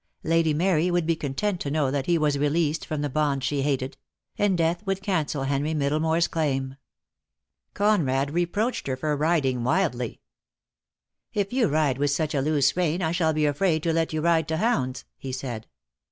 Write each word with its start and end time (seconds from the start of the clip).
Lady 0.23 0.51
Mary 0.51 0.89
would 0.89 1.05
be 1.05 1.15
content 1.15 1.59
to 1.61 1.69
know 1.69 1.91
that 1.91 2.07
he 2.07 2.17
was 2.17 2.35
released 2.39 2.87
from 2.87 3.01
the 3.01 3.07
bond 3.09 3.43
she 3.43 3.61
hated; 3.61 3.97
and 4.35 4.57
Death 4.57 4.83
would 4.87 5.03
cancel 5.03 5.43
Henry 5.43 5.75
Middlemore's 5.75 6.27
claim. 6.27 6.75
Conrad 7.75 8.31
reproached 8.31 8.87
her 8.87 8.97
for 8.97 9.15
riding 9.15 9.63
wildly. 9.63 10.19
16* 11.35 11.35
244 11.35 11.35
DEAD 11.35 11.35
LOVE 11.35 11.35
HAS 11.35 11.43
CHAINS. 11.43 11.45
"If 11.45 11.53
you 11.53 11.67
ride 11.67 11.97
with 11.99 12.09
such 12.09 12.33
a 12.33 12.41
loose 12.41 12.75
rein 12.75 13.01
I 13.03 13.11
shall 13.11 13.33
be 13.33 13.45
afraid 13.45 13.83
to 13.83 13.93
let 13.93 14.11
you 14.11 14.21
ride 14.21 14.47
to 14.47 14.57
hounds," 14.57 15.05
he 15.19 15.31
said. 15.31 15.67